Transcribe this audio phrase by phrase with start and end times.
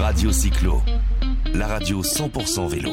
[0.00, 0.82] Radio Cyclo,
[1.54, 2.90] la radio 100% vélo.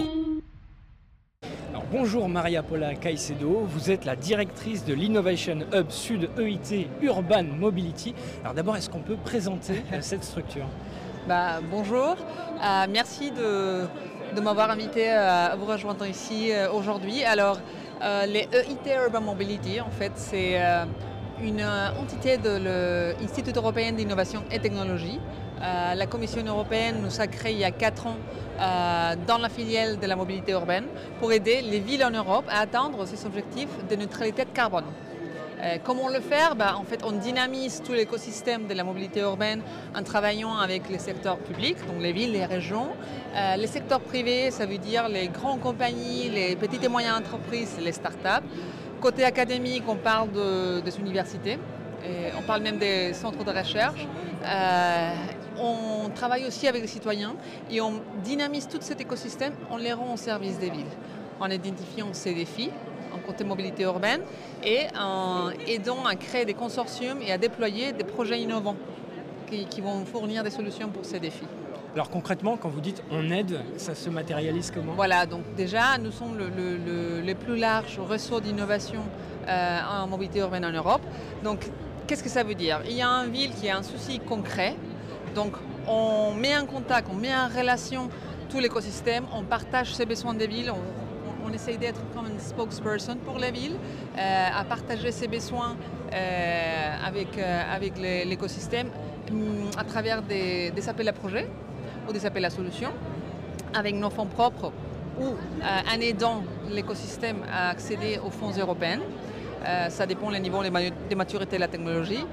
[1.70, 7.44] Alors, bonjour Maria Paula Caicedo, vous êtes la directrice de l'Innovation Hub Sud EIT Urban
[7.44, 8.14] Mobility.
[8.44, 10.66] Alors d'abord, est-ce qu'on peut présenter euh, cette structure?
[11.28, 12.16] Bah, bonjour,
[12.64, 13.88] Euh, merci de,
[14.36, 17.24] de m'avoir invité euh, à vous rejoindre ici euh, aujourd'hui.
[17.24, 17.58] Alors,
[18.04, 20.86] euh, les EIT Urban Mobility, en fait, c'est euh,
[21.42, 21.64] une
[22.00, 25.20] entité de l'Institut européen d'innovation et technologie.
[25.62, 28.18] Euh, la Commission européenne nous a créé il y a 4 ans
[28.60, 30.86] euh, dans la filiale de la mobilité urbaine
[31.20, 34.86] pour aider les villes en Europe à atteindre ces objectifs de neutralité de carbone.
[35.64, 36.56] Euh, comment le faire?
[36.56, 39.62] Ben, En fait, on dynamise tout l'écosystème de la mobilité urbaine
[39.96, 42.90] en travaillant avec les secteurs publics, donc les villes, les régions.
[43.58, 47.92] Les secteurs privés, ça veut dire les grandes compagnies, les petites et moyennes entreprises, les
[47.92, 48.46] startups.
[49.00, 51.60] Côté académique, on parle de- des universités,
[52.38, 54.08] on parle même des centres de recherche.
[56.22, 57.34] Travaille aussi avec les citoyens
[57.72, 57.94] et on
[58.24, 60.94] dynamise tout cet écosystème, on les rend au service des villes,
[61.40, 62.70] en identifiant ces défis
[63.16, 64.22] en côté mobilité urbaine
[64.64, 68.76] et en aidant à créer des consortiums et à déployer des projets innovants
[69.50, 71.48] qui, qui vont fournir des solutions pour ces défis.
[71.96, 74.94] Alors concrètement, quand vous dites on aide, ça se matérialise comment?
[74.94, 79.02] Voilà, donc déjà, nous sommes le, le- le- le plus large réseau d'innovation
[79.48, 81.02] euh, en mobilité urbaine en Europe.
[81.44, 81.60] Donc,
[82.06, 82.80] qu'est-ce que ça veut dire?
[82.88, 84.76] Il y a une ville qui a un souci concret,
[85.36, 85.54] donc
[85.88, 88.10] on met en contact, on met en relation
[88.50, 93.38] tout l'écosystème, on partage ses besoins des villes, on, essaye d'être comme une spokesperson pour
[93.38, 93.76] les villes,
[94.18, 95.76] euh, à partager ses besoins
[96.14, 98.88] euh, avec, euh, avec l'écosystème
[99.30, 101.50] hum, à travers des, des appels à projets
[102.08, 102.92] ou des appels à solutions
[103.74, 104.72] avec nos fonds propres
[105.20, 105.26] ou
[105.62, 109.02] en aidant l'écosystème à accéder aux fonds européens.
[109.90, 112.26] Ça dépend du niveau de ma- de maturité de la technologie.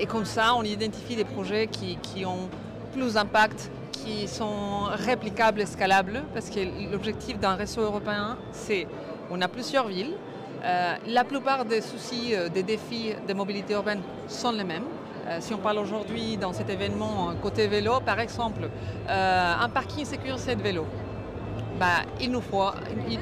[0.00, 2.48] Et comme ça, on identifie des projets qui, ont
[2.92, 8.86] plus d'impact, qui sont réplicables scalables, parce que l'objectif d'un réseau européen, c'est
[9.30, 10.14] on a plusieurs villes.
[10.64, 14.84] Euh, la plupart des soucis, euh, des défis de mobilité urbaine sont les mêmes.
[15.26, 18.70] Euh, si on parle aujourd'hui dans cet événement côté vélo, par exemple,
[19.06, 20.86] un parking sécurisé de vélo,
[21.78, 22.64] bah, il, nous faut,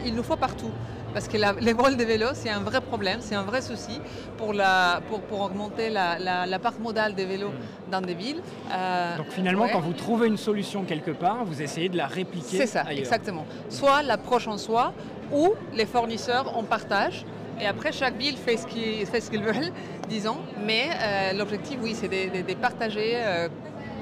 [0.06, 0.70] il nous faut partout.
[1.14, 4.00] Parce que la- les vols de vélos, c'est un vrai problème, c'est un vrai souci
[4.36, 7.52] pour, la, pour, pour augmenter la, la, la part modale des vélos
[7.90, 8.40] dans des villes.
[8.70, 9.70] Euh, Donc finalement, ouais.
[9.72, 13.00] quand vous trouvez une solution quelque part, vous essayez de la répliquer C'est ça, ailleurs.
[13.00, 13.46] exactement.
[13.70, 14.92] Soit l'approche en soi,
[15.32, 17.24] ou les fournisseurs en partagent.
[17.60, 19.52] Et après, chaque ville fait ce qu'il fait ce qu'il veut,
[20.08, 20.36] disons.
[20.64, 23.48] Mais euh, l'objectif, oui, c'est de, de- de partager, euh,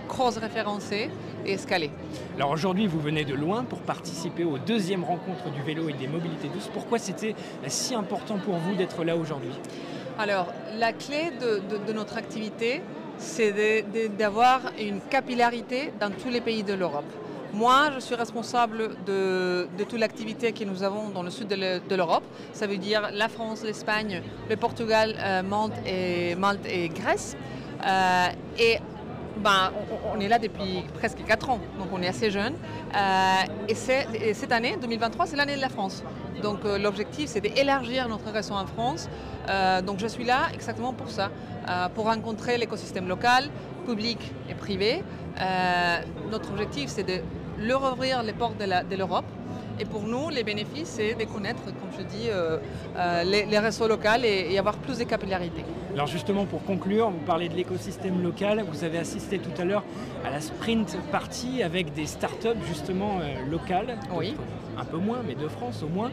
[0.08, 1.10] cross-référencer
[1.46, 1.90] et escaler.
[2.36, 6.08] Alors aujourd'hui, vous venez de loin pour participer aux deuxième rencontre du vélo et des
[6.08, 6.70] mobilités douces.
[6.72, 7.34] Pourquoi c'était
[7.66, 9.52] si important pour vous d'être là aujourd'hui?
[10.18, 12.82] Alors, la clé de, de- de notre activité,
[13.18, 13.84] c'est
[14.18, 17.04] d'avoir une capillarité dans tous les pays de l'Europe.
[17.54, 21.54] Moi, je suis responsable de, de toute l'activité que nous avons dans le sud de
[21.54, 22.24] l'E- de l'Europe.
[22.52, 24.20] Ça veut dire la France, l'Espagne,
[24.50, 27.36] le Portugal, euh, Malte, et, Malte et Grèce.
[27.86, 28.26] Euh,
[28.58, 28.78] et
[29.46, 29.70] ben,
[30.12, 32.54] on, est là depuis presque 4 ans, donc on est assez jeune.
[32.96, 36.02] Euh, et, cette année, 2023, c'est l'année de la France.
[36.42, 39.08] Donc euh, l'objectif, c'est d'élargir notre réseau en France.
[39.48, 41.30] Euh, donc je suis là exactement pour ça,
[41.94, 43.44] pour rencontrer l'écosystème local,
[43.86, 44.18] public
[44.50, 45.04] et privé.
[46.28, 47.20] Notre objectif, c'est de
[47.60, 49.26] leur ouvrir les portes de l'Europe.
[49.78, 52.59] Et pour nous, les bénéfices, c'est de connaître, comme je dis, euh,
[52.97, 55.64] euh, les, les réseaux locaux et, et avoir plus de capillarité.
[55.92, 58.65] Alors justement, pour conclure, vous parlez de l'écosystème local.
[58.70, 59.84] Vous avez assisté tout à l'heure
[60.25, 63.98] à la sprint party avec des startups justement euh, locales.
[64.15, 64.34] Oui.
[64.78, 66.10] Un peu moins, mais de France au moins.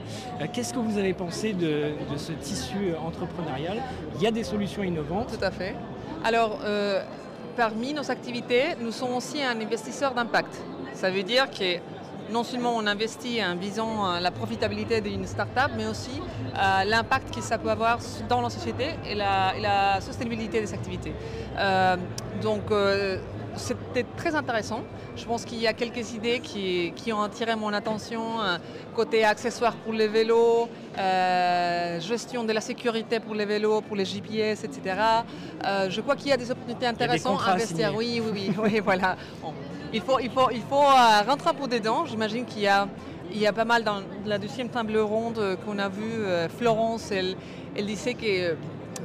[0.54, 3.82] Qu'est-ce que vous avez pensé de, de ce tissu entrepreneurial?
[4.16, 5.38] Il y a des solutions innovantes.
[5.38, 5.76] Tout à fait.
[6.24, 6.60] Alors,
[7.58, 10.62] parmi nos activités, nous sommes aussi un investisseur d'impact.
[10.94, 11.80] Ça veut dire que
[12.34, 17.34] non seulement on investit en visant euh, la profitabilité d'une start-up, mais aussi euh, l'impact
[17.34, 21.14] que ça peut avoir dans la société et la, et la soutenabilité des activités.
[21.58, 21.96] Euh,
[22.42, 22.64] donc,
[23.56, 24.82] c'était très intéressant.
[25.16, 28.58] Je pense qu'il y a quelques idées qui, qui ont attiré mon attention, euh,
[28.96, 30.68] côté accessoires pour les vélos,
[30.98, 34.82] euh, gestion de la sécurité pour les vélos, pour les GPS, etc.
[35.66, 37.94] Euh, je crois qu'il y a des opportunités intéressantes à investir.
[37.96, 39.16] Oui, oui, oui, oui, voilà.
[39.42, 39.54] Bon.
[39.94, 42.06] Il faut, il faut, il faut euh, rentrer un peu dedans.
[42.06, 42.88] J'imagine qu'il y a,
[43.32, 46.26] il y a pas mal dans la deuxième table ronde qu'on a vue.
[46.58, 47.36] Florence, elle,
[47.76, 48.56] elle disait que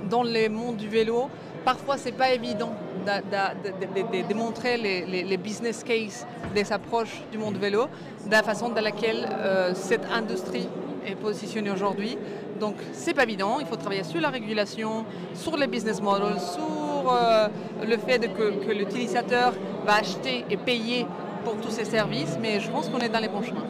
[0.09, 1.29] dans le monde du vélo,
[1.65, 2.75] parfois c'est pas évident
[3.09, 7.87] de, de- de- de montrer les, les- les business cases des approches du monde vélo,
[8.27, 10.69] de la façon dans laquelle euh, cette industrie
[11.07, 12.19] est positionnée aujourd'hui.
[12.61, 17.13] Donc c'est pas évident, il faut travailler sur la régulation, sur les business models, sur
[17.13, 17.49] euh,
[17.87, 19.53] le fait de que, que l'utilisateur
[19.87, 21.07] va acheter et payer
[21.45, 23.65] pour tous ces services, mais je pense qu'on est dans les bons chemins.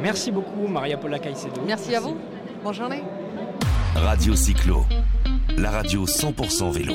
[0.00, 1.60] Merci beaucoup Maria Paula Caicedo.
[1.66, 2.16] Merci à vous.
[2.62, 3.02] Bonne journée.
[3.96, 4.84] Radio Cyclo,
[5.56, 6.94] la radio 100% vélo.